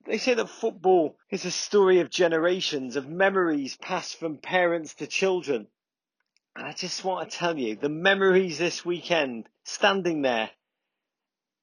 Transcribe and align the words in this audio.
they 0.06 0.18
say 0.18 0.34
that 0.34 0.50
football 0.50 1.18
is 1.30 1.46
a 1.46 1.52
story 1.52 2.00
of 2.00 2.10
generations, 2.10 2.96
of 2.96 3.08
memories 3.08 3.78
passed 3.78 4.18
from 4.18 4.38
parents 4.38 4.96
to 4.96 5.08
children. 5.08 5.68
And 6.56 6.66
I 6.66 6.74
just 6.74 7.04
want 7.04 7.30
to 7.30 7.38
tell 7.38 7.58
you, 7.58 7.76
the 7.76 7.90
memories 7.90 8.58
this 8.58 8.84
weekend, 8.84 9.48
standing 9.64 10.22
there, 10.22 10.50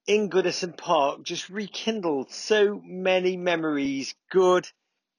in 0.09 0.27
Goodison 0.27 0.75
Park 0.75 1.21
just 1.21 1.51
rekindled 1.51 2.31
so 2.31 2.81
many 2.83 3.37
memories, 3.37 4.15
good, 4.31 4.67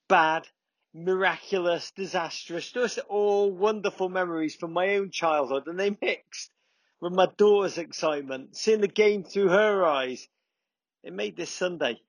bad, 0.09 0.49
miraculous, 0.93 1.93
disastrous, 1.93 2.73
just 2.73 2.99
all 3.09 3.53
wonderful 3.53 4.09
memories 4.09 4.57
from 4.57 4.73
my 4.73 4.97
own 4.97 5.13
childhood 5.13 5.69
and 5.69 5.79
they 5.79 5.97
mixed 6.03 6.51
with 7.01 7.13
my 7.13 7.29
daughter's 7.37 7.79
excitement, 7.79 8.57
seeing 8.57 8.81
the 8.81 8.89
game 8.89 9.23
through 9.23 9.51
her 9.51 9.87
eyes. 9.87 10.27
It 11.05 11.13
made 11.13 11.37
this 11.37 11.53
Sunday 11.53 12.01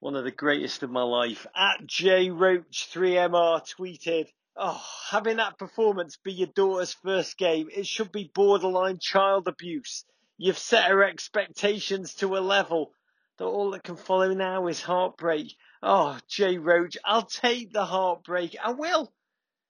one 0.00 0.14
of 0.14 0.24
the 0.24 0.30
greatest 0.30 0.82
of 0.82 0.90
my 0.90 1.04
life. 1.04 1.46
At 1.56 1.86
J 1.86 2.28
Roach 2.28 2.90
3MR 2.92 3.62
tweeted, 3.78 4.28
Oh, 4.56 4.84
having 5.10 5.38
that 5.38 5.58
performance 5.58 6.18
be 6.22 6.34
your 6.34 6.48
daughter's 6.48 6.92
first 6.92 7.38
game, 7.38 7.70
it 7.74 7.86
should 7.86 8.12
be 8.12 8.30
borderline 8.34 8.98
child 9.00 9.48
abuse. 9.48 10.04
You've 10.36 10.58
set 10.58 10.90
her 10.90 11.04
expectations 11.04 12.14
to 12.16 12.36
a 12.36 12.40
level 12.40 12.92
that 13.38 13.44
all 13.44 13.70
that 13.70 13.84
can 13.84 13.96
follow 13.96 14.34
now 14.34 14.66
is 14.66 14.82
heartbreak. 14.82 15.54
Oh, 15.82 16.18
Jay 16.28 16.58
Roach, 16.58 16.96
I'll 17.04 17.26
take 17.26 17.72
the 17.72 17.84
heartbreak. 17.84 18.56
I 18.62 18.72
will. 18.72 19.12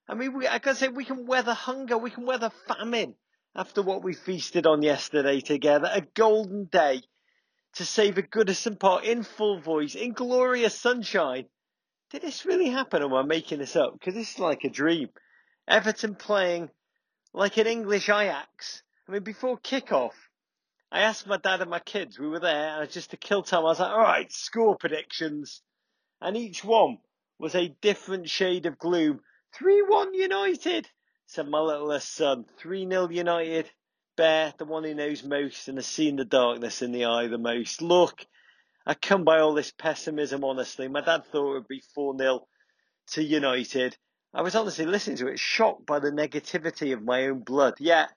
I 0.08 0.14
mean, 0.14 0.32
we, 0.34 0.46
like 0.46 0.66
I 0.66 0.74
say, 0.74 0.88
we 0.88 1.04
can 1.04 1.26
weather 1.26 1.54
hunger, 1.54 1.96
we 1.96 2.10
can 2.10 2.26
weather 2.26 2.50
famine 2.68 3.14
after 3.54 3.82
what 3.82 4.02
we 4.02 4.14
feasted 4.14 4.66
on 4.66 4.82
yesterday 4.82 5.40
together. 5.40 5.88
A 5.92 6.00
golden 6.00 6.64
day 6.64 7.02
to 7.74 7.84
save 7.84 8.18
a 8.18 8.22
Goodison 8.22 8.78
Park 8.78 9.04
in 9.04 9.22
full 9.22 9.60
voice, 9.60 9.94
in 9.94 10.12
glorious 10.12 10.78
sunshine. 10.78 11.46
Did 12.10 12.22
this 12.22 12.46
really 12.46 12.68
happen 12.68 13.02
or 13.02 13.06
am 13.06 13.14
I 13.14 13.22
making 13.22 13.58
this 13.58 13.76
up? 13.76 13.94
Because 13.94 14.14
this 14.14 14.32
is 14.34 14.38
like 14.38 14.64
a 14.64 14.70
dream. 14.70 15.08
Everton 15.66 16.14
playing 16.14 16.70
like 17.32 17.56
an 17.56 17.66
English 17.66 18.08
Ajax. 18.08 18.82
I 19.08 19.12
mean, 19.12 19.22
before 19.22 19.56
kick-off, 19.58 20.14
I 20.94 21.00
asked 21.00 21.26
my 21.26 21.38
dad 21.38 21.60
and 21.60 21.70
my 21.70 21.80
kids, 21.80 22.20
we 22.20 22.28
were 22.28 22.38
there, 22.38 22.80
and 22.80 22.88
just 22.88 23.10
to 23.10 23.16
kill 23.16 23.42
time, 23.42 23.62
I 23.62 23.62
was 23.64 23.80
like, 23.80 23.90
all 23.90 23.98
right, 23.98 24.32
score 24.32 24.76
predictions. 24.76 25.60
And 26.20 26.36
each 26.36 26.62
one 26.62 26.98
was 27.36 27.56
a 27.56 27.74
different 27.80 28.30
shade 28.30 28.64
of 28.66 28.78
gloom. 28.78 29.18
3-1 29.60 30.14
United, 30.14 30.88
said 31.26 31.48
my 31.48 31.58
littlest 31.58 32.14
son. 32.14 32.44
3-0 32.62 33.12
United. 33.12 33.68
Bear, 34.16 34.54
the 34.56 34.66
one 34.66 34.84
who 34.84 34.94
knows 34.94 35.24
most 35.24 35.66
and 35.66 35.78
has 35.78 35.86
seen 35.86 36.14
the 36.14 36.24
darkness 36.24 36.80
in 36.80 36.92
the 36.92 37.06
eye 37.06 37.26
the 37.26 37.38
most. 37.38 37.82
Look, 37.82 38.24
I 38.86 38.94
come 38.94 39.24
by 39.24 39.40
all 39.40 39.54
this 39.54 39.72
pessimism, 39.72 40.44
honestly. 40.44 40.86
My 40.86 41.00
dad 41.00 41.24
thought 41.24 41.50
it 41.50 41.54
would 41.54 41.68
be 41.68 41.82
4-0 41.98 42.38
to 43.14 43.24
United. 43.24 43.96
I 44.32 44.42
was 44.42 44.54
honestly 44.54 44.86
listening 44.86 45.16
to 45.16 45.26
it, 45.26 45.40
shocked 45.40 45.86
by 45.86 45.98
the 45.98 46.12
negativity 46.12 46.92
of 46.92 47.02
my 47.02 47.24
own 47.24 47.40
blood. 47.40 47.74
Yet, 47.80 48.10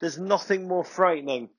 there's 0.00 0.18
nothing 0.18 0.66
more 0.66 0.84
frightening 0.84 1.50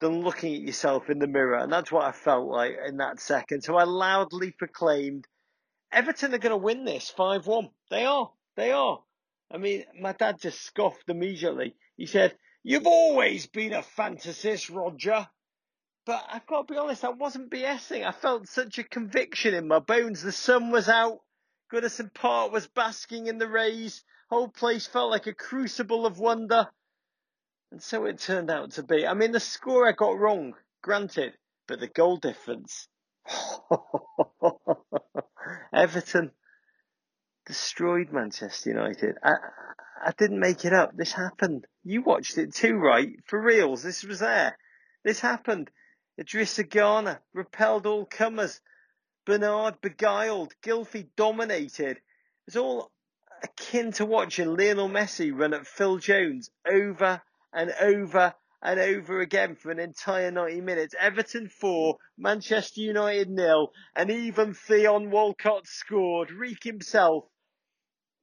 than 0.00 0.22
looking 0.22 0.54
at 0.54 0.62
yourself 0.62 1.10
in 1.10 1.18
the 1.18 1.26
mirror. 1.26 1.58
And 1.58 1.72
that's 1.72 1.90
what 1.90 2.04
I 2.04 2.12
felt 2.12 2.48
like 2.48 2.76
in 2.86 2.98
that 2.98 3.20
second. 3.20 3.62
So 3.62 3.76
I 3.76 3.84
loudly 3.84 4.52
proclaimed, 4.52 5.26
Everton 5.92 6.34
are 6.34 6.38
going 6.38 6.50
to 6.50 6.56
win 6.56 6.84
this 6.84 7.10
5 7.10 7.46
1. 7.46 7.70
They 7.90 8.04
are. 8.04 8.30
They 8.56 8.72
are. 8.72 9.00
I 9.50 9.58
mean, 9.58 9.84
my 10.00 10.12
dad 10.12 10.40
just 10.40 10.62
scoffed 10.62 11.08
immediately. 11.08 11.74
He 11.96 12.06
said, 12.06 12.36
You've 12.62 12.86
always 12.86 13.46
been 13.46 13.72
a 13.72 13.82
fantasist, 13.82 14.74
Roger. 14.74 15.26
But 16.04 16.24
I've 16.30 16.46
got 16.46 16.66
to 16.66 16.72
be 16.72 16.78
honest, 16.78 17.04
I 17.04 17.10
wasn't 17.10 17.50
BSing. 17.50 18.06
I 18.06 18.12
felt 18.12 18.48
such 18.48 18.78
a 18.78 18.84
conviction 18.84 19.54
in 19.54 19.68
my 19.68 19.78
bones. 19.78 20.22
The 20.22 20.32
sun 20.32 20.70
was 20.70 20.88
out. 20.88 21.20
Goodison 21.72 22.12
Park 22.12 22.52
was 22.52 22.66
basking 22.66 23.26
in 23.26 23.38
the 23.38 23.48
rays. 23.48 24.02
Whole 24.30 24.48
place 24.48 24.86
felt 24.86 25.10
like 25.10 25.26
a 25.26 25.34
crucible 25.34 26.06
of 26.06 26.18
wonder. 26.18 26.68
And 27.70 27.82
so 27.82 28.06
it 28.06 28.18
turned 28.18 28.50
out 28.50 28.72
to 28.72 28.82
be. 28.82 29.06
I 29.06 29.14
mean, 29.14 29.32
the 29.32 29.40
score 29.40 29.86
I 29.86 29.92
got 29.92 30.18
wrong, 30.18 30.54
granted, 30.82 31.34
but 31.66 31.80
the 31.80 31.86
goal 31.86 32.16
difference. 32.16 32.88
Everton 35.72 36.32
destroyed 37.46 38.10
Manchester 38.10 38.70
United. 38.70 39.16
I, 39.22 39.34
I 40.04 40.12
didn't 40.16 40.40
make 40.40 40.64
it 40.64 40.72
up. 40.72 40.96
This 40.96 41.12
happened. 41.12 41.66
You 41.84 42.02
watched 42.02 42.38
it 42.38 42.54
too, 42.54 42.76
right? 42.76 43.10
For 43.26 43.40
reals. 43.40 43.82
This 43.82 44.02
was 44.02 44.20
there. 44.20 44.56
This 45.04 45.20
happened. 45.20 45.70
Idrissa 46.20 46.68
Gana 46.68 47.20
repelled 47.34 47.86
all 47.86 48.06
comers. 48.06 48.60
Bernard 49.26 49.80
beguiled. 49.80 50.54
Gylfi 50.62 51.08
dominated. 51.16 52.00
It's 52.46 52.56
all 52.56 52.90
akin 53.42 53.92
to 53.92 54.06
watching 54.06 54.56
Lionel 54.56 54.88
Messi 54.88 55.38
run 55.38 55.54
at 55.54 55.66
Phil 55.66 55.98
Jones 55.98 56.50
over 56.66 57.22
and 57.52 57.72
over 57.80 58.34
and 58.62 58.80
over 58.80 59.20
again 59.20 59.54
for 59.54 59.70
an 59.70 59.78
entire 59.78 60.30
90 60.30 60.60
minutes. 60.60 60.94
Everton 60.98 61.48
4, 61.48 61.96
Manchester 62.16 62.80
United 62.80 63.30
nil, 63.30 63.72
and 63.94 64.10
even 64.10 64.54
Theon 64.54 65.10
Walcott 65.10 65.66
scored. 65.66 66.30
Reek 66.30 66.64
himself. 66.64 67.24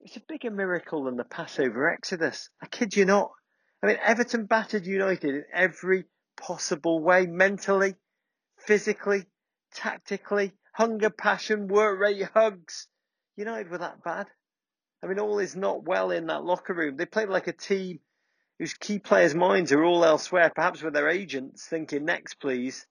It's 0.02 0.18
a 0.18 0.22
bigger 0.28 0.52
miracle 0.52 1.06
than 1.06 1.16
the 1.16 1.24
Passover 1.24 1.90
Exodus. 1.90 2.50
I 2.62 2.68
kid 2.68 2.96
you 2.96 3.06
not. 3.06 3.31
I 3.81 3.88
mean, 3.88 3.97
Everton 4.03 4.46
battered 4.46 4.85
United 4.85 5.35
in 5.35 5.46
every 5.53 6.06
possible 6.38 7.02
way 7.02 7.25
mentally, 7.28 7.96
physically, 8.58 9.25
tactically, 9.74 10.53
hunger, 10.74 11.09
passion, 11.09 11.68
work 11.68 12.00
rate, 12.00 12.24
hugs. 12.34 12.88
United 13.38 13.69
were 13.69 13.78
that 13.78 14.03
bad. 14.03 14.28
I 15.02 15.08
mean, 15.08 15.20
all 15.20 15.40
is 15.40 15.55
not 15.55 15.84
well 15.84 16.11
in 16.11 16.28
that 16.28 16.44
locker 16.44 16.73
room. 16.73 16.97
They 16.97 17.05
played 17.05 17.29
like 17.29 17.47
a 17.47 17.53
team 17.53 17.99
whose 18.59 18.73
key 18.73 18.99
players' 18.99 19.35
minds 19.35 19.72
are 19.72 19.84
all 19.84 20.05
elsewhere, 20.05 20.52
perhaps 20.53 20.81
with 20.81 20.93
their 20.93 21.09
agents 21.09 21.66
thinking, 21.66 22.05
next 22.05 22.35
please. 22.35 22.85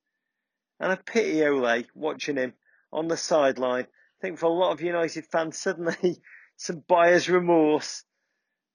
And 0.80 0.92
I 0.92 0.96
pity 0.96 1.44
Ole 1.44 1.84
watching 1.94 2.36
him 2.36 2.54
on 2.92 3.08
the 3.08 3.16
sideline. 3.16 3.84
I 3.84 4.20
think 4.20 4.38
for 4.38 4.46
a 4.46 4.50
lot 4.50 4.72
of 4.72 4.80
United 4.80 5.26
fans, 5.26 5.58
suddenly 5.60 6.20
some 6.56 6.82
buyer's 6.86 7.28
remorse. 7.28 8.04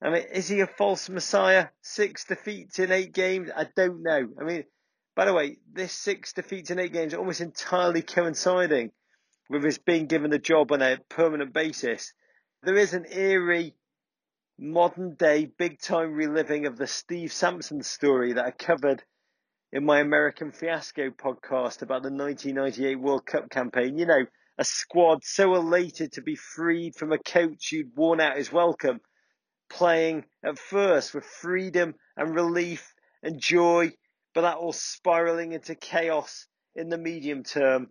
I 0.01 0.09
mean, 0.09 0.24
is 0.31 0.47
he 0.47 0.62
a 0.62 0.68
false 0.68 1.09
messiah? 1.09 1.68
Six 1.81 2.25
defeats 2.25 2.80
in 2.80 2.92
eight 2.92 3.13
games? 3.13 3.50
I 3.56 3.68
don't 3.75 4.01
know. 4.01 4.30
I 4.39 4.44
mean, 4.44 4.63
by 5.15 5.25
the 5.25 5.33
way, 5.33 5.57
this 5.74 5.92
six 5.92 6.31
defeats 6.33 6.71
in 6.71 6.80
eight 6.80 6.94
games 6.94 7.13
almost 7.13 7.42
entirely 7.42 8.01
coinciding 8.01 8.92
with 9.50 9.63
his 9.63 9.77
being 9.77 10.06
given 10.06 10.31
the 10.31 10.39
job 10.39 10.71
on 10.71 10.81
a 10.81 10.97
permanent 11.09 11.53
basis. 11.53 12.13
There 12.63 12.77
is 12.77 12.94
an 12.94 13.06
eerie 13.12 13.75
modern 14.61 15.15
day 15.15 15.45
big 15.45 15.79
time 15.79 16.13
reliving 16.13 16.65
of 16.65 16.77
the 16.77 16.85
Steve 16.85 17.31
Sampson 17.31 17.81
story 17.81 18.33
that 18.33 18.45
I 18.45 18.51
covered 18.51 19.01
in 19.71 19.85
my 19.85 20.01
American 20.01 20.51
Fiasco 20.51 21.11
podcast 21.11 21.81
about 21.81 22.03
the 22.03 22.11
1998 22.11 23.00
World 23.00 23.25
Cup 23.25 23.50
campaign. 23.50 23.97
You 23.97 24.06
know, 24.06 24.25
a 24.57 24.65
squad 24.65 25.23
so 25.23 25.56
elated 25.56 26.11
to 26.13 26.21
be 26.21 26.35
freed 26.35 26.95
from 26.95 27.13
a 27.13 27.17
coach 27.17 27.69
who'd 27.71 27.95
worn 27.95 28.19
out 28.19 28.35
his 28.35 28.51
welcome, 28.51 29.00
playing 29.69 30.25
at 30.44 30.59
first 30.59 31.13
with 31.13 31.23
freedom 31.23 31.95
and 32.17 32.35
relief 32.35 32.94
and 33.23 33.39
joy, 33.39 33.94
but 34.33 34.41
that 34.41 34.57
all 34.57 34.73
spiraling 34.73 35.53
into 35.53 35.73
chaos 35.73 36.47
in 36.75 36.89
the 36.89 36.97
medium 36.97 37.44
term. 37.44 37.88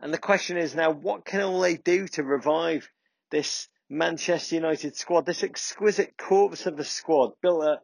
And 0.00 0.12
the 0.12 0.18
question 0.18 0.56
is 0.56 0.74
now, 0.74 0.90
what 0.90 1.24
can 1.24 1.42
all 1.42 1.60
they 1.60 1.76
do 1.76 2.08
to 2.08 2.24
revive 2.24 2.88
this 3.30 3.68
Manchester 3.90 4.54
United 4.54 4.96
squad, 4.96 5.26
this 5.26 5.42
exquisite 5.42 6.16
corpse 6.16 6.64
of 6.64 6.78
a 6.78 6.84
squad 6.84 7.32
built 7.42 7.66
at 7.66 7.82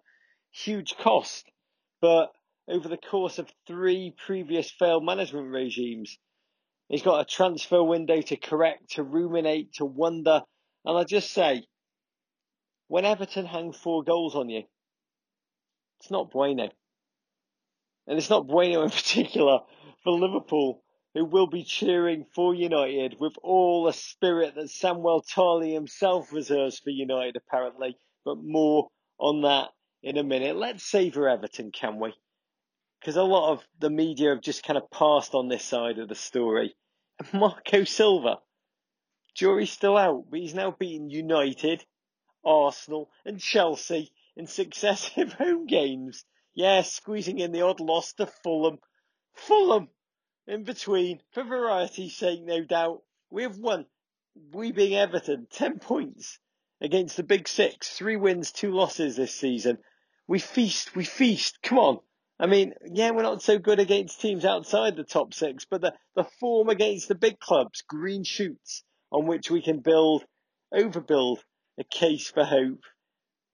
huge 0.53 0.97
cost, 0.97 1.51
but 2.01 2.33
over 2.69 2.89
the 2.89 2.97
course 2.97 3.39
of 3.39 3.53
three 3.67 4.15
previous 4.25 4.71
failed 4.71 5.05
management 5.05 5.51
regimes, 5.53 6.19
He's 6.89 7.03
got 7.03 7.21
a 7.21 7.25
transfer 7.25 7.83
window 7.83 8.21
to 8.21 8.37
correct, 8.37 8.93
to 8.93 9.03
ruminate, 9.03 9.75
to 9.75 9.85
wonder. 9.85 10.43
And 10.85 10.97
I 10.97 11.05
just 11.05 11.33
say, 11.33 11.65
when 12.87 13.05
Everton 13.05 13.45
hang 13.45 13.73
four 13.73 14.05
goals 14.05 14.37
on 14.37 14.49
you, 14.49 14.63
it's 15.99 16.11
not 16.11 16.31
bueno. 16.31 16.69
And 18.07 18.19
it's 18.19 18.31
not 18.31 18.47
bueno 18.47 18.83
in 18.83 18.91
particular 18.91 19.61
for 20.05 20.13
Liverpool, 20.13 20.85
who 21.17 21.25
will 21.25 21.49
be 21.49 21.65
cheering 21.65 22.27
for 22.35 22.55
United 22.55 23.19
with 23.19 23.37
all 23.43 23.85
the 23.85 23.93
spirit 23.93 24.55
that 24.55 24.71
Samuel 24.71 25.23
Tarly 25.23 25.73
himself 25.73 26.33
reserves 26.33 26.79
for 26.79 26.91
United, 26.91 27.37
apparently. 27.37 27.97
But 28.25 28.39
more 28.39 28.89
on 29.19 29.43
that 29.43 29.71
in 30.03 30.17
a 30.17 30.23
minute. 30.23 30.57
Let's 30.57 30.85
savour 30.85 31.29
Everton, 31.29 31.73
can 31.73 31.99
we? 31.99 32.15
because 33.01 33.17
a 33.17 33.23
lot 33.23 33.53
of 33.53 33.65
the 33.79 33.89
media 33.89 34.31
have 34.31 34.41
just 34.41 34.65
kind 34.65 34.77
of 34.77 34.91
passed 34.91 35.33
on 35.35 35.47
this 35.47 35.65
side 35.65 35.99
of 35.99 36.09
the 36.09 36.15
story. 36.17 36.75
Marco 37.33 37.85
Silva, 37.85 38.39
jury's 39.33 39.71
still 39.71 39.97
out, 39.97 40.25
but 40.29 40.41
he's 40.41 40.55
now 40.55 40.75
beaten 40.77 41.09
United, 41.09 41.85
Arsenal, 42.45 43.09
and 43.25 43.41
Chelsea 43.41 44.11
in 44.37 44.49
successive 44.49 45.33
home 45.39 45.67
games. 45.67 46.25
Yeah, 46.55 46.83
squeezing 46.83 47.39
in 47.39 47.53
the 47.53 47.63
odd 47.63 47.79
loss 47.79 48.13
to 48.15 48.27
Fulham. 48.27 48.79
Fulham 49.35 49.89
in 50.47 50.65
between, 50.65 51.21
for 51.33 51.43
variety's 51.43 52.17
sake, 52.17 52.43
no 52.43 52.65
doubt. 52.65 53.03
We 53.31 53.43
have 53.43 53.59
won, 53.59 53.87
we 54.53 54.73
being 54.73 54.95
Everton, 54.95 55.47
10 55.51 55.79
points 55.79 56.39
against 56.81 57.17
the 57.17 57.23
Big 57.23 57.49
Six. 57.49 57.97
Three 57.97 58.17
wins, 58.17 58.53
two 58.53 58.73
losses 58.73 59.17
this 59.17 59.35
season. 59.35 59.79
We 60.29 60.39
feast, 60.39 60.95
we 60.95 61.05
feast. 61.05 61.59
Come 61.63 61.79
on. 61.79 61.99
I 62.39 62.47
mean, 62.47 62.75
yeah, 62.85 63.13
we're 63.13 63.23
not 63.23 63.43
so 63.43 63.59
good 63.59 63.81
against 63.81 64.21
teams 64.21 64.45
outside 64.45 64.97
the 64.97 65.05
top 65.05 65.33
six, 65.33 65.65
but 65.65 65.81
the, 65.81 65.95
the 66.15 66.25
form 66.39 66.69
against 66.69 67.09
the 67.09 67.15
big 67.15 67.41
clubs, 67.41 67.83
green 67.83 68.25
shoots 68.25 68.85
on 69.11 69.27
which 69.27 69.51
we 69.51 69.63
can 69.63 69.81
build, 69.81 70.25
overbuild 70.73 71.39
a 71.79 71.85
case 71.85 72.31
for 72.31 72.45
hope, 72.45 72.83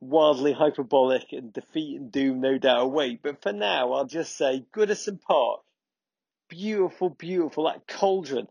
wildly 0.01 0.53
hyperbolic 0.53 1.27
and 1.31 1.53
defeat 1.53 2.01
and 2.01 2.11
doom 2.11 2.41
no 2.41 2.59
doubt 2.59 2.83
await. 2.83 3.23
But 3.23 3.41
for 3.41 3.53
now, 3.53 3.93
I'll 3.93 4.07
just 4.07 4.37
say 4.37 4.65
Goodison 4.75 5.21
Park, 5.21 5.61
beautiful, 6.53 7.09
beautiful, 7.09 7.65
that 7.65 7.89
cauldron, 7.89 8.47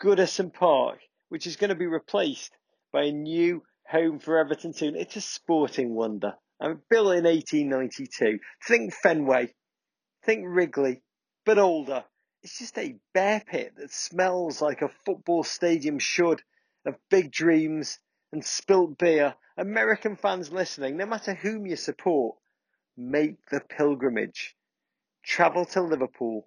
Goodison 0.00 0.54
Park, 0.54 1.00
which 1.30 1.48
is 1.48 1.56
going 1.56 1.70
to 1.70 1.74
be 1.74 1.86
replaced 1.86 2.52
by 2.92 3.06
a 3.06 3.12
new 3.12 3.64
home 3.88 4.20
for 4.20 4.38
Everton 4.38 4.72
soon. 4.72 4.94
It's 4.94 5.16
a 5.16 5.20
sporting 5.20 5.96
wonder. 5.96 6.34
I'm 6.60 6.80
built 6.88 7.16
in 7.16 7.24
1892. 7.24 8.38
Think 8.68 8.94
Fenway. 8.94 9.52
Think 10.24 10.44
Wrigley, 10.46 11.02
but 11.44 11.58
older. 11.58 12.04
It's 12.44 12.60
just 12.60 12.78
a 12.78 12.94
bear 13.14 13.42
pit 13.44 13.74
that 13.78 13.92
smells 13.92 14.62
like 14.62 14.80
a 14.80 14.90
football 15.04 15.42
stadium 15.42 15.98
should, 15.98 16.40
of 16.86 16.94
big 17.10 17.32
dreams 17.32 17.98
and 18.32 18.44
spilt 18.44 18.96
beer. 18.96 19.34
American 19.56 20.14
fans 20.14 20.52
listening, 20.52 20.96
no 20.96 21.06
matter 21.06 21.34
whom 21.34 21.66
you 21.66 21.74
support, 21.74 22.36
make 22.96 23.44
the 23.50 23.60
pilgrimage. 23.60 24.54
Travel 25.24 25.64
to 25.64 25.82
Liverpool. 25.82 26.46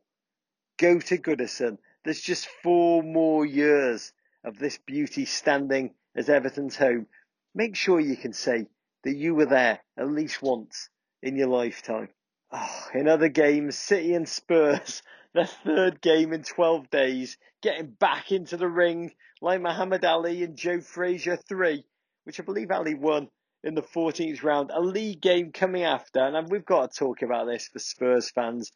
Go 0.82 0.98
to 0.98 1.18
Goodison. 1.20 1.78
There's 2.04 2.22
just 2.22 2.48
four 2.64 3.04
more 3.04 3.46
years 3.46 4.14
of 4.44 4.58
this 4.58 4.80
beauty 4.80 5.26
standing 5.26 5.94
as 6.16 6.28
Everton's 6.28 6.76
home. 6.76 7.06
Make 7.54 7.76
sure 7.76 8.00
you 8.00 8.18
can 8.18 8.34
say 8.34 8.66
that 9.04 9.16
you 9.16 9.36
were 9.36 9.46
there 9.46 9.80
at 9.96 10.10
least 10.10 10.42
once 10.42 10.90
in 11.22 11.36
your 11.36 11.50
lifetime. 11.50 12.10
Oh, 12.52 12.88
in 12.96 13.08
other 13.08 13.30
games, 13.30 13.78
City 13.78 14.16
and 14.16 14.28
Spurs, 14.28 15.04
their 15.36 15.46
third 15.46 16.02
game 16.02 16.34
in 16.34 16.42
12 16.42 16.90
days, 16.90 17.38
getting 17.62 17.92
back 17.92 18.32
into 18.32 18.58
the 18.58 18.68
ring 18.68 19.14
like 19.40 19.62
Muhammad 19.62 20.04
Ali 20.04 20.42
and 20.42 20.58
Joe 20.58 20.82
Frazier 20.82 21.36
3, 21.36 21.86
which 22.24 22.40
I 22.40 22.44
believe 22.44 22.72
Ali 22.72 22.96
won 22.96 23.30
in 23.64 23.76
the 23.76 23.84
14th 23.84 24.42
round. 24.42 24.72
A 24.74 24.82
league 24.82 25.22
game 25.22 25.52
coming 25.52 25.84
after, 25.84 26.22
and 26.22 26.50
we've 26.50 26.66
got 26.66 26.92
to 26.92 26.98
talk 26.98 27.22
about 27.22 27.46
this 27.46 27.68
for 27.68 27.78
Spurs 27.78 28.32
fans. 28.32 28.72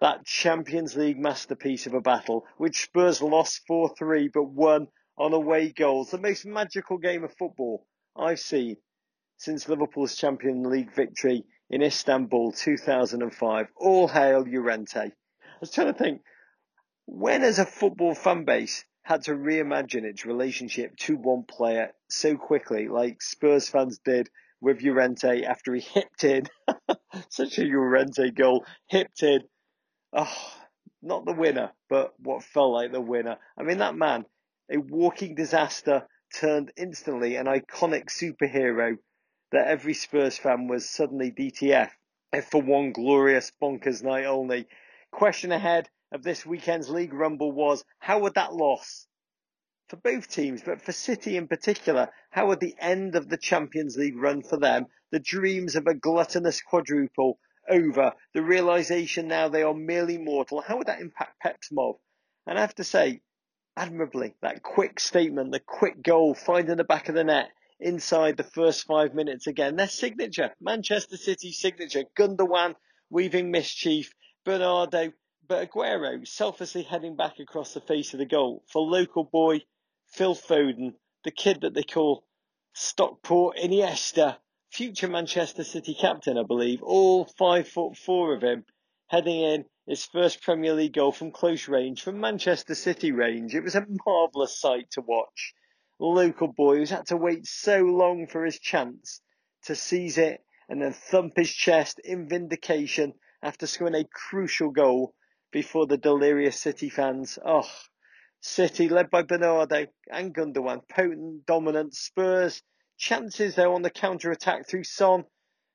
That 0.00 0.24
Champions 0.24 0.96
League 0.96 1.18
masterpiece 1.18 1.86
of 1.86 1.94
a 1.94 2.00
battle, 2.00 2.46
which 2.56 2.84
Spurs 2.84 3.20
lost 3.20 3.66
4 3.66 3.94
3 3.96 4.28
but 4.28 4.44
won 4.44 4.88
on 5.16 5.32
away 5.32 5.72
goals. 5.72 6.10
The 6.10 6.18
most 6.18 6.46
magical 6.46 6.98
game 6.98 7.24
of 7.24 7.34
football 7.34 7.86
I've 8.16 8.40
seen 8.40 8.76
since 9.36 9.68
Liverpool's 9.68 10.16
Champions 10.16 10.66
League 10.66 10.92
victory 10.94 11.44
in 11.70 11.82
Istanbul 11.82 12.52
2005. 12.52 13.68
All 13.76 14.08
hail 14.08 14.44
Llorente. 14.46 15.00
I 15.00 15.12
was 15.60 15.70
trying 15.70 15.92
to 15.92 15.98
think, 15.98 16.22
when 17.06 17.42
has 17.42 17.58
a 17.58 17.66
football 17.66 18.14
fan 18.14 18.44
base 18.44 18.84
had 19.02 19.22
to 19.24 19.32
reimagine 19.32 20.04
its 20.04 20.26
relationship 20.26 20.94
to 20.96 21.16
one 21.16 21.44
player 21.44 21.92
so 22.08 22.36
quickly, 22.36 22.88
like 22.88 23.22
Spurs 23.22 23.68
fans 23.68 23.98
did 24.04 24.28
with 24.60 24.82
Llorente 24.82 25.44
after 25.44 25.74
he 25.74 25.80
hipped 25.80 26.24
in, 26.24 26.46
such 27.30 27.58
a 27.58 27.64
Llorente 27.64 28.30
goal, 28.32 28.66
hipped 28.86 29.22
in, 29.22 29.40
oh, 30.12 30.54
not 31.02 31.24
the 31.24 31.32
winner, 31.32 31.72
but 31.88 32.14
what 32.18 32.42
felt 32.42 32.72
like 32.72 32.92
the 32.92 33.00
winner. 33.00 33.38
I 33.56 33.62
mean, 33.62 33.78
that 33.78 33.94
man, 33.94 34.26
a 34.70 34.78
walking 34.78 35.34
disaster 35.34 36.06
turned 36.34 36.72
instantly 36.76 37.36
an 37.36 37.46
iconic 37.46 38.06
superhero 38.06 38.98
that 39.52 39.66
every 39.66 39.94
Spurs 39.94 40.38
fan 40.38 40.68
was 40.68 40.88
suddenly 40.88 41.30
DTF 41.30 41.90
if 42.32 42.46
for 42.50 42.60
one 42.60 42.92
glorious 42.92 43.50
bonkers 43.62 44.02
night 44.02 44.26
only. 44.26 44.66
Question 45.10 45.52
ahead 45.52 45.88
of 46.12 46.22
this 46.22 46.44
weekend's 46.44 46.90
League 46.90 47.14
Rumble 47.14 47.52
was 47.52 47.84
how 47.98 48.18
would 48.20 48.34
that 48.34 48.52
loss 48.52 49.06
for 49.88 49.96
both 49.96 50.28
teams, 50.28 50.62
but 50.62 50.82
for 50.82 50.92
City 50.92 51.36
in 51.36 51.48
particular, 51.48 52.10
how 52.30 52.48
would 52.48 52.60
the 52.60 52.74
end 52.78 53.14
of 53.16 53.28
the 53.28 53.38
Champions 53.38 53.96
League 53.96 54.18
run 54.18 54.42
for 54.42 54.58
them, 54.58 54.86
the 55.10 55.18
dreams 55.18 55.76
of 55.76 55.86
a 55.86 55.94
gluttonous 55.94 56.60
quadruple 56.60 57.38
over, 57.68 58.12
the 58.34 58.42
realization 58.42 59.28
now 59.28 59.48
they 59.48 59.62
are 59.62 59.74
merely 59.74 60.18
mortal, 60.18 60.60
how 60.60 60.78
would 60.78 60.86
that 60.86 61.00
impact 61.00 61.40
Pep's 61.40 61.70
mob? 61.70 61.96
And 62.46 62.58
I 62.58 62.60
have 62.60 62.74
to 62.76 62.84
say, 62.84 63.20
admirably, 63.76 64.34
that 64.42 64.62
quick 64.62 65.00
statement, 65.00 65.52
the 65.52 65.60
quick 65.60 66.02
goal, 66.02 66.34
finding 66.34 66.76
the 66.76 66.84
back 66.84 67.08
of 67.08 67.14
the 67.14 67.24
net, 67.24 67.50
inside 67.80 68.36
the 68.36 68.42
first 68.42 68.86
five 68.86 69.14
minutes 69.14 69.46
again. 69.46 69.76
Their 69.76 69.88
signature, 69.88 70.50
Manchester 70.60 71.16
City 71.16 71.52
signature, 71.52 72.04
Gundogan 72.16 72.74
weaving 73.10 73.50
mischief, 73.50 74.12
Bernardo, 74.44 75.12
but 75.46 75.70
Aguero 75.70 76.26
selflessly 76.26 76.82
heading 76.82 77.16
back 77.16 77.38
across 77.38 77.72
the 77.72 77.80
face 77.80 78.12
of 78.12 78.18
the 78.18 78.26
goal 78.26 78.64
for 78.70 78.82
local 78.82 79.24
boy 79.24 79.62
Phil 80.08 80.34
Foden, 80.34 80.94
the 81.24 81.30
kid 81.30 81.60
that 81.62 81.74
they 81.74 81.82
call 81.82 82.24
Stockport 82.74 83.56
Iniesta, 83.56 84.38
future 84.70 85.08
Manchester 85.08 85.64
City 85.64 85.94
captain, 85.94 86.38
I 86.38 86.42
believe, 86.42 86.82
all 86.82 87.24
five 87.24 87.68
foot 87.68 87.96
four 87.96 88.34
of 88.34 88.42
him, 88.42 88.64
heading 89.08 89.40
in 89.40 89.64
his 89.86 90.04
first 90.04 90.42
Premier 90.42 90.74
League 90.74 90.94
goal 90.94 91.12
from 91.12 91.32
close 91.32 91.68
range, 91.68 92.02
from 92.02 92.20
Manchester 92.20 92.74
City 92.74 93.12
range. 93.12 93.54
It 93.54 93.64
was 93.64 93.74
a 93.74 93.86
marvellous 94.06 94.60
sight 94.60 94.90
to 94.92 95.00
watch 95.00 95.54
local 95.98 96.48
boy 96.48 96.76
who's 96.76 96.90
had 96.90 97.06
to 97.06 97.16
wait 97.16 97.46
so 97.46 97.80
long 97.82 98.26
for 98.26 98.44
his 98.44 98.58
chance 98.58 99.20
to 99.64 99.74
seize 99.74 100.18
it 100.18 100.40
and 100.68 100.80
then 100.80 100.92
thump 100.92 101.32
his 101.36 101.50
chest 101.50 101.98
in 102.04 102.28
vindication 102.28 103.14
after 103.42 103.66
scoring 103.66 103.94
a 103.94 104.04
crucial 104.04 104.70
goal 104.70 105.14
before 105.50 105.86
the 105.86 105.96
delirious 105.96 106.60
City 106.60 106.88
fans. 106.88 107.38
Oh, 107.44 107.68
City 108.40 108.88
led 108.88 109.10
by 109.10 109.22
Bernardo 109.22 109.86
and 110.10 110.34
Gundogan, 110.34 110.82
potent, 110.88 111.46
dominant 111.46 111.94
Spurs. 111.94 112.62
Chances 112.98 113.54
though 113.54 113.74
on 113.74 113.82
the 113.82 113.90
counter 113.90 114.32
attack 114.32 114.66
through 114.66 114.82
Son 114.84 115.24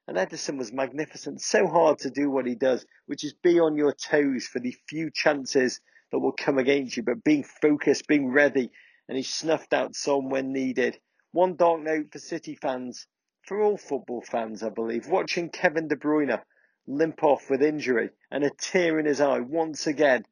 and 0.07 0.17
Ederson 0.17 0.57
was 0.57 0.73
magnificent. 0.73 1.41
So 1.41 1.67
hard 1.67 1.99
to 1.99 2.09
do 2.09 2.29
what 2.29 2.45
he 2.45 2.55
does, 2.55 2.85
which 3.05 3.23
is 3.23 3.33
be 3.33 3.61
on 3.61 3.77
your 3.77 3.93
toes 3.93 4.45
for 4.45 4.59
the 4.59 4.75
few 4.89 5.09
chances 5.09 5.79
that 6.11 6.19
will 6.19 6.33
come 6.33 6.57
against 6.57 6.97
you, 6.97 7.03
but 7.03 7.23
being 7.23 7.43
focused, 7.43 8.07
being 8.07 8.27
ready, 8.29 8.69
and 9.07 9.17
he 9.17 9.23
snuffed 9.23 9.73
out 9.73 9.95
Son 9.95 10.29
when 10.29 10.51
needed. 10.51 10.99
One 11.31 11.55
dark 11.55 11.81
note 11.81 12.11
for 12.11 12.19
City 12.19 12.55
fans, 12.55 13.07
for 13.47 13.61
all 13.61 13.77
football 13.77 14.21
fans, 14.21 14.61
I 14.61 14.69
believe, 14.69 15.07
watching 15.07 15.49
Kevin 15.49 15.87
De 15.87 15.95
Bruyne 15.95 16.43
limp 16.85 17.23
off 17.23 17.49
with 17.49 17.63
injury 17.63 18.09
and 18.29 18.43
a 18.43 18.49
tear 18.49 18.99
in 18.99 19.05
his 19.05 19.21
eye 19.21 19.39
once 19.39 19.87
again 19.87 20.25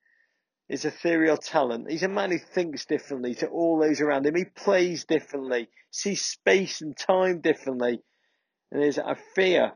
his 0.71 0.85
ethereal 0.85 1.35
talent. 1.35 1.91
He's 1.91 2.01
a 2.03 2.07
man 2.07 2.31
who 2.31 2.37
thinks 2.37 2.85
differently 2.85 3.35
to 3.35 3.47
all 3.47 3.77
those 3.77 3.99
around 3.99 4.25
him. 4.25 4.35
He 4.35 4.45
plays 4.45 5.03
differently, 5.03 5.67
sees 5.91 6.23
space 6.23 6.79
and 6.79 6.95
time 6.95 7.41
differently, 7.41 8.01
and 8.71 8.81
is 8.81 8.97
a 8.97 9.17
fear 9.35 9.73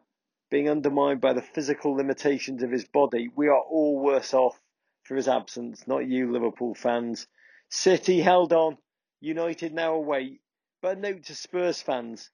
being 0.50 0.70
undermined 0.70 1.20
by 1.20 1.34
the 1.34 1.42
physical 1.42 1.92
limitations 1.92 2.64
of 2.64 2.72
his 2.72 2.86
body. 2.86 3.30
We 3.36 3.50
are 3.50 3.60
all 3.60 4.00
worse 4.00 4.34
off 4.34 4.58
for 5.04 5.18
his 5.18 5.28
absence, 5.28 5.86
not 5.86 6.08
you, 6.08 6.32
Liverpool 6.32 6.74
fans. 6.74 7.28
City 7.68 8.22
held 8.22 8.54
on, 8.54 8.78
United 9.20 9.74
now 9.74 9.96
await. 9.96 10.40
But 10.82 10.98
a 10.98 11.02
note 11.02 11.26
to 11.26 11.36
Spurs 11.36 11.82
fans. 11.82 12.30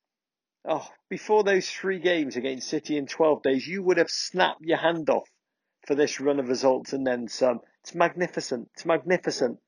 Oh, 0.66 0.88
before 1.10 1.44
those 1.44 1.68
three 1.68 1.98
games 1.98 2.36
against 2.36 2.70
City 2.70 2.96
in 2.96 3.08
12 3.08 3.42
days, 3.42 3.68
you 3.68 3.82
would 3.82 3.98
have 3.98 4.12
snapped 4.12 4.62
your 4.62 4.78
hand 4.78 5.10
off 5.10 5.31
for 5.86 5.96
this 5.96 6.20
run 6.20 6.40
of 6.40 6.50
results 6.50 6.94
and 6.94 7.06
then 7.06 7.28
some. 7.28 7.62
It's 7.82 7.96
magnificent. 7.96 8.70
It's 8.74 8.86
magnificent. 8.86 9.60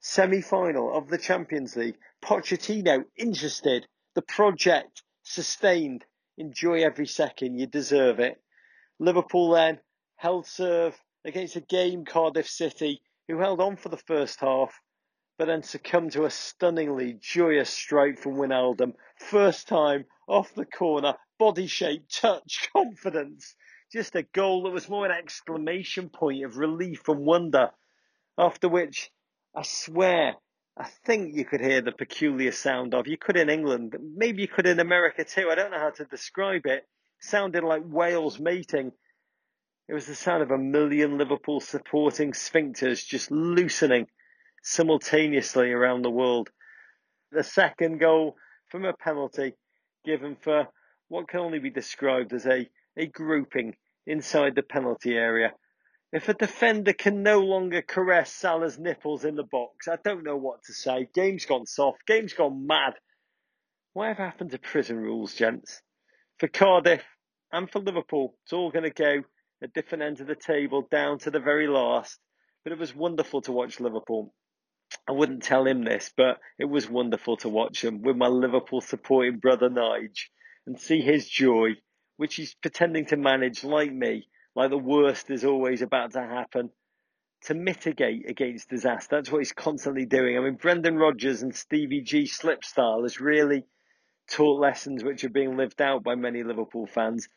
Semi-final 0.00 0.96
of 0.96 1.08
the 1.08 1.18
Champions 1.18 1.76
League. 1.76 1.98
Pochettino 2.22 3.04
interested. 3.16 3.86
The 4.14 4.22
project 4.22 5.02
sustained. 5.22 6.04
Enjoy 6.38 6.82
every 6.82 7.06
second. 7.06 7.58
You 7.58 7.66
deserve 7.66 8.20
it. 8.20 8.40
Liverpool 8.98 9.50
then 9.50 9.80
held 10.16 10.46
serve 10.46 10.96
against 11.24 11.56
a 11.56 11.60
game 11.60 12.04
Cardiff 12.04 12.48
City 12.48 13.02
who 13.26 13.38
held 13.38 13.60
on 13.60 13.76
for 13.76 13.88
the 13.88 13.96
first 13.96 14.40
half 14.40 14.80
but 15.38 15.46
then 15.46 15.62
succumbed 15.62 16.12
to 16.12 16.24
a 16.24 16.30
stunningly 16.30 17.18
joyous 17.20 17.68
strike 17.68 18.18
from 18.18 18.36
Wijnaldum. 18.36 18.94
First 19.16 19.68
time 19.68 20.06
off 20.26 20.54
the 20.54 20.64
corner, 20.64 21.14
body 21.38 21.66
shape, 21.66 22.04
touch, 22.10 22.70
confidence. 22.72 23.54
Just 23.92 24.16
a 24.16 24.22
goal 24.22 24.64
that 24.64 24.70
was 24.70 24.88
more 24.88 25.06
an 25.06 25.12
exclamation 25.12 26.08
point 26.08 26.44
of 26.44 26.56
relief 26.56 27.08
and 27.08 27.24
wonder. 27.24 27.70
After 28.36 28.68
which, 28.68 29.10
I 29.54 29.62
swear, 29.62 30.34
I 30.76 30.84
think 30.84 31.34
you 31.34 31.44
could 31.44 31.60
hear 31.60 31.80
the 31.80 31.92
peculiar 31.92 32.52
sound 32.52 32.94
of. 32.94 33.06
You 33.06 33.16
could 33.16 33.36
in 33.36 33.48
England, 33.48 33.96
maybe 34.14 34.42
you 34.42 34.48
could 34.48 34.66
in 34.66 34.80
America 34.80 35.24
too. 35.24 35.48
I 35.50 35.54
don't 35.54 35.70
know 35.70 35.78
how 35.78 35.90
to 35.90 36.04
describe 36.04 36.66
it. 36.66 36.78
it 36.78 36.86
sounded 37.20 37.64
like 37.64 37.82
whales 37.84 38.38
mating. 38.38 38.92
It 39.88 39.94
was 39.94 40.06
the 40.06 40.14
sound 40.14 40.42
of 40.42 40.50
a 40.50 40.58
million 40.58 41.16
Liverpool 41.16 41.60
supporting 41.60 42.32
sphincters 42.32 43.06
just 43.06 43.30
loosening 43.30 44.08
simultaneously 44.62 45.70
around 45.70 46.02
the 46.02 46.10
world. 46.10 46.50
The 47.30 47.44
second 47.44 47.98
goal 47.98 48.36
from 48.68 48.84
a 48.84 48.92
penalty 48.92 49.54
given 50.04 50.36
for 50.36 50.68
what 51.08 51.28
can 51.28 51.40
only 51.40 51.60
be 51.60 51.70
described 51.70 52.32
as 52.32 52.46
a, 52.46 52.68
a 52.96 53.06
grouping 53.06 53.76
inside 54.06 54.54
the 54.54 54.62
penalty 54.62 55.14
area. 55.14 55.52
If 56.12 56.28
a 56.28 56.34
defender 56.34 56.92
can 56.92 57.22
no 57.22 57.40
longer 57.40 57.82
caress 57.82 58.32
Salah's 58.32 58.78
nipples 58.78 59.24
in 59.24 59.34
the 59.34 59.42
box, 59.42 59.88
I 59.88 59.96
don't 60.02 60.24
know 60.24 60.36
what 60.36 60.62
to 60.64 60.72
say. 60.72 61.08
Game's 61.12 61.44
gone 61.46 61.66
soft. 61.66 62.06
Game's 62.06 62.32
gone 62.32 62.66
mad. 62.66 62.94
Whatever 63.92 64.24
happened 64.24 64.52
to 64.52 64.58
prison 64.58 64.96
rules, 64.98 65.34
gents? 65.34 65.82
For 66.38 66.48
Cardiff 66.48 67.02
and 67.50 67.70
for 67.70 67.80
Liverpool, 67.80 68.36
it's 68.44 68.52
all 68.52 68.70
going 68.70 68.84
to 68.84 68.90
go 68.90 69.22
at 69.62 69.72
different 69.72 70.04
ends 70.04 70.20
of 70.20 70.26
the 70.26 70.36
table 70.36 70.86
down 70.90 71.18
to 71.20 71.30
the 71.30 71.40
very 71.40 71.66
last. 71.66 72.18
But 72.62 72.72
it 72.72 72.78
was 72.78 72.94
wonderful 72.94 73.42
to 73.42 73.52
watch 73.52 73.80
Liverpool. 73.80 74.32
I 75.08 75.12
wouldn't 75.12 75.42
tell 75.42 75.66
him 75.66 75.84
this, 75.84 76.12
but 76.16 76.38
it 76.58 76.66
was 76.66 76.88
wonderful 76.88 77.36
to 77.38 77.48
watch 77.48 77.82
him 77.82 78.02
with 78.02 78.16
my 78.16 78.28
Liverpool 78.28 78.80
supporting 78.80 79.38
brother 79.38 79.68
Nige 79.68 80.28
and 80.66 80.78
see 80.78 81.00
his 81.00 81.28
joy, 81.28 81.70
which 82.16 82.36
he's 82.36 82.54
pretending 82.54 83.06
to 83.06 83.16
manage 83.16 83.64
like 83.64 83.92
me, 83.92 84.28
like 84.54 84.70
the 84.70 84.78
worst 84.78 85.30
is 85.30 85.44
always 85.44 85.82
about 85.82 86.12
to 86.12 86.20
happen, 86.20 86.70
to 87.44 87.54
mitigate 87.54 88.28
against 88.28 88.70
disaster. 88.70 89.16
That's 89.16 89.30
what 89.30 89.38
he's 89.38 89.52
constantly 89.52 90.06
doing. 90.06 90.36
I 90.36 90.40
mean, 90.40 90.54
Brendan 90.54 90.96
Rodgers 90.96 91.42
and 91.42 91.54
Stevie 91.54 92.00
G 92.00 92.24
Slipstyle 92.24 93.02
has 93.02 93.20
really 93.20 93.64
taught 94.30 94.60
lessons 94.60 95.04
which 95.04 95.24
are 95.24 95.30
being 95.30 95.56
lived 95.56 95.80
out 95.80 96.02
by 96.02 96.14
many 96.14 96.42
Liverpool 96.42 96.86
fans. 96.86 97.28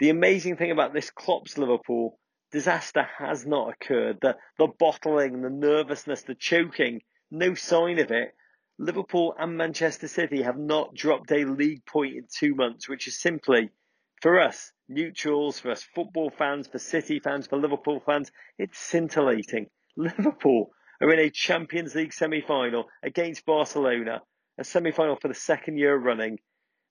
The 0.00 0.10
amazing 0.10 0.56
thing 0.56 0.70
about 0.70 0.92
this 0.92 1.10
Klopp's 1.10 1.56
Liverpool 1.56 2.18
disaster 2.50 3.06
has 3.18 3.46
not 3.46 3.72
occurred. 3.72 4.18
The, 4.20 4.36
the 4.58 4.68
bottling, 4.78 5.42
the 5.42 5.50
nervousness, 5.50 6.22
the 6.22 6.34
choking, 6.34 7.02
no 7.30 7.54
sign 7.54 7.98
of 7.98 8.10
it. 8.10 8.34
Liverpool 8.78 9.34
and 9.38 9.56
Manchester 9.56 10.08
City 10.08 10.42
have 10.42 10.58
not 10.58 10.94
dropped 10.94 11.30
a 11.30 11.44
league 11.44 11.86
point 11.86 12.16
in 12.16 12.26
two 12.28 12.54
months, 12.54 12.88
which 12.88 13.06
is 13.06 13.20
simply, 13.20 13.70
for 14.22 14.40
us, 14.40 14.72
neutrals, 14.88 15.58
for 15.58 15.70
us 15.70 15.82
football 15.82 16.30
fans, 16.30 16.66
for 16.66 16.78
City 16.78 17.20
fans, 17.20 17.46
for 17.46 17.58
Liverpool 17.58 18.00
fans, 18.04 18.30
it's 18.58 18.78
scintillating. 18.78 19.66
Liverpool 19.96 20.70
are 21.00 21.12
in 21.12 21.18
a 21.18 21.30
Champions 21.30 21.94
League 21.94 22.12
semi-final 22.12 22.86
against 23.02 23.46
Barcelona, 23.46 24.22
a 24.58 24.64
semi-final 24.64 25.16
for 25.16 25.28
the 25.28 25.34
second 25.34 25.76
year 25.78 25.96
running, 25.96 26.38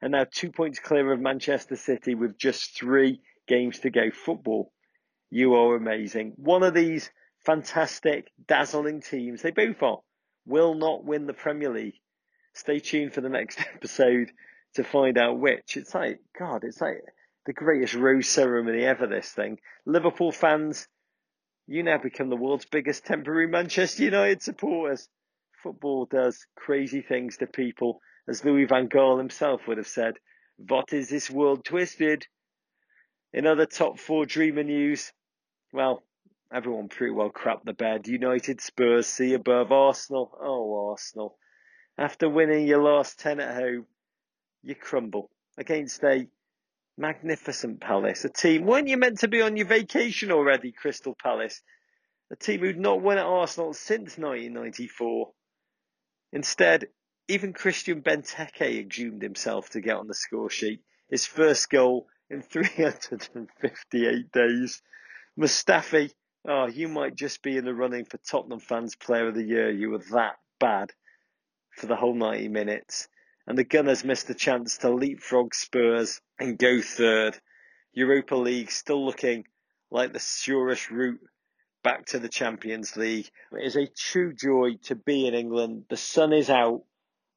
and 0.02 0.12
now 0.12 0.26
two 0.30 0.52
points 0.52 0.80
clear 0.80 1.12
of 1.12 1.20
Manchester 1.20 1.76
City 1.76 2.16
with 2.16 2.38
just 2.38 2.78
three 2.78 3.22
games 3.48 3.80
to 3.80 3.90
go. 3.90 4.12
Football 4.12 4.72
you 5.34 5.56
are 5.56 5.76
amazing. 5.76 6.34
One 6.36 6.62
of 6.62 6.76
these 6.76 7.10
fantastic, 7.44 8.32
dazzling 8.48 9.02
teams, 9.02 9.42
they 9.42 9.50
both 9.50 9.82
are, 9.82 9.98
will 10.46 10.76
not 10.76 11.04
win 11.04 11.26
the 11.26 11.34
Premier 11.34 11.72
League. 11.72 11.96
Stay 12.54 12.80
tuned 12.80 13.14
for 13.14 13.22
the 13.22 13.30
next 13.30 13.60
episode 13.74 14.32
to 14.76 14.84
find 14.84 15.18
out 15.18 15.40
which. 15.40 15.78
It's 15.78 15.94
like, 15.94 16.20
God, 16.38 16.64
it's 16.64 16.82
like 16.82 17.04
the 17.46 17.54
greatest 17.54 17.94
rose 17.94 18.28
ceremony 18.28 18.84
ever, 18.84 19.08
this 19.08 19.30
thing. 19.30 19.60
Liverpool 19.86 20.32
fans, 20.32 20.88
you 21.68 21.84
now 21.84 21.98
become 21.98 22.30
the 22.30 22.36
world's 22.36 22.66
biggest 22.66 23.06
temporary 23.06 23.48
Manchester 23.48 24.04
United 24.04 24.42
supporters. 24.42 25.10
Football 25.62 26.06
does 26.06 26.46
crazy 26.56 27.02
things 27.02 27.38
to 27.38 27.48
people, 27.48 28.02
as 28.28 28.44
Louis 28.44 28.66
van 28.66 28.90
Gaal 28.90 29.18
himself 29.18 29.62
would 29.68 29.78
have 29.78 29.88
said. 29.88 30.16
What 30.58 30.94
is 30.94 31.10
this 31.10 31.30
world 31.30 31.66
twisted? 31.66 32.28
In 33.34 33.48
other 33.48 33.66
top 33.66 34.00
four 34.00 34.26
dreamer 34.26 34.64
news, 34.64 35.12
well, 35.72 36.04
everyone 36.54 36.88
pretty 36.90 37.14
well 37.14 37.32
crapped 37.32 37.64
the 37.66 37.74
bed. 37.74 38.08
United, 38.08 38.62
Spurs, 38.62 39.08
see 39.08 39.34
above 39.34 39.72
Arsenal. 39.72 40.38
Oh, 40.40 40.90
Arsenal. 40.90 41.38
After 41.98 42.30
winning 42.30 42.68
your 42.68 42.84
last 42.84 43.20
10 43.20 43.40
at 43.40 43.56
home, 43.56 43.86
you 44.64 44.76
crumble 44.76 45.30
against 45.58 46.04
a 46.04 46.28
magnificent 46.98 47.82
Palace. 47.82 48.26
A 48.26 48.30
team, 48.30 48.66
weren't 48.66 48.88
you 48.88 48.98
meant 48.98 49.20
to 49.20 49.28
be 49.28 49.42
on 49.42 49.58
your 49.58 49.68
vacation 49.68 50.32
already, 50.32 50.72
Crystal 50.72 51.16
Palace? 51.22 51.62
A 52.32 52.36
team 52.36 52.62
who'd 52.62 52.80
not 52.80 53.02
won 53.02 53.18
at 53.18 53.26
Arsenal 53.26 53.74
since 53.74 54.18
1994. 54.18 55.32
Instead, 56.32 56.88
even 57.28 57.54
Christian 57.54 58.02
Benteke 58.02 58.80
exhumed 58.80 59.22
himself 59.22 59.70
to 59.72 59.82
get 59.82 59.98
on 59.98 60.08
the 60.08 60.14
score 60.14 60.50
sheet. 60.50 60.82
His 61.10 61.26
first 61.26 61.70
goal 61.70 62.08
in 62.30 62.42
358 62.42 64.32
days. 64.32 64.82
Mustafi, 65.40 66.12
oh, 66.48 66.68
you 66.68 66.88
might 66.88 67.16
just 67.16 67.42
be 67.42 67.58
in 67.58 67.66
the 67.66 67.74
running 67.74 68.06
for 68.06 68.18
Tottenham 68.18 68.60
fans 68.60 68.96
player 68.96 69.28
of 69.28 69.36
the 69.36 69.44
year. 69.44 69.70
You 69.70 69.92
were 69.92 70.04
that 70.12 70.36
bad 70.60 70.92
for 71.76 71.88
the 71.88 71.96
whole 71.96 72.16
90 72.16 72.50
minutes. 72.50 73.08
And 73.46 73.58
the 73.58 73.64
Gunners 73.64 74.06
missed 74.06 74.30
a 74.30 74.34
chance 74.34 74.78
to 74.80 74.90
leapfrog 74.90 75.54
Spurs 75.54 76.22
and 76.40 76.58
go 76.58 76.82
third. 76.82 77.38
Europa 77.92 78.36
League 78.36 78.72
still 78.72 79.06
looking 79.06 79.46
like 79.92 80.14
the 80.14 80.20
surest 80.20 80.90
route 80.90 81.20
back 81.84 82.06
to 82.08 82.20
the 82.20 82.30
Champions 82.30 82.96
League. 82.96 83.30
It 83.52 83.66
is 83.66 83.76
a 83.76 83.88
true 83.88 84.34
joy 84.34 84.78
to 84.84 84.96
be 84.96 85.28
in 85.28 85.34
England. 85.34 85.86
The 85.90 85.98
sun 85.98 86.34
is 86.34 86.50
out 86.50 86.84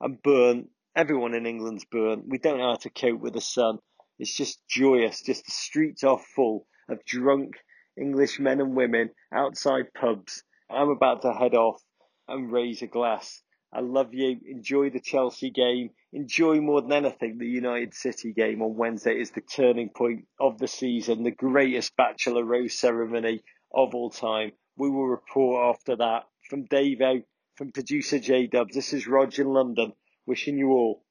and 0.00 0.22
burnt. 0.22 0.70
Everyone 0.94 1.34
in 1.34 1.46
England's 1.46 1.84
burnt. 1.84 2.25
We 2.28 2.38
don't 2.38 2.58
know 2.58 2.70
how 2.70 2.76
to 2.76 2.90
cope 2.90 3.20
with 3.20 3.34
the 3.34 3.40
sun. 3.40 3.78
It's 4.18 4.34
just 4.34 4.66
joyous. 4.68 5.22
Just 5.22 5.44
the 5.44 5.50
streets 5.50 6.04
are 6.04 6.18
full 6.18 6.66
of 6.88 7.04
drunk 7.04 7.56
English 7.98 8.38
men 8.38 8.60
and 8.60 8.76
women 8.76 9.10
outside 9.32 9.92
pubs. 9.92 10.42
I'm 10.70 10.88
about 10.88 11.22
to 11.22 11.32
head 11.32 11.54
off 11.54 11.82
and 12.28 12.50
raise 12.50 12.80
a 12.82 12.86
glass. 12.86 13.42
I 13.73 13.80
love 13.80 14.14
you. 14.14 14.38
Enjoy 14.46 14.90
the 14.90 15.00
Chelsea 15.00 15.50
game. 15.50 15.90
Enjoy 16.12 16.61
more 16.61 16.80
than 16.80 16.92
anything 16.92 17.38
the 17.38 17.46
United 17.46 17.94
City 17.94 18.32
game 18.32 18.62
on 18.62 18.76
Wednesday 18.76 19.20
is 19.20 19.32
the 19.32 19.40
turning 19.40 19.90
point 19.90 20.26
of 20.40 20.58
the 20.58 20.68
season, 20.68 21.25
the 21.25 21.30
greatest 21.30 21.96
Bachelor 21.96 22.44
Rose 22.44 22.78
ceremony 22.78 23.42
of 23.75 23.94
all 23.94 24.11
time. 24.11 24.52
We 24.76 24.90
will 24.90 25.06
report 25.06 25.76
after 25.76 25.96
that 25.96 26.25
from 26.49 26.66
Davo, 26.66 27.23
from 27.56 27.73
producer 27.73 28.18
J 28.18 28.46
Dubs. 28.46 28.75
This 28.75 28.92
is 28.92 29.06
Roger 29.06 29.42
in 29.42 29.49
London, 29.49 29.92
wishing 30.26 30.58
you 30.58 30.70
all 30.70 31.04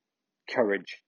courage. 0.49 1.01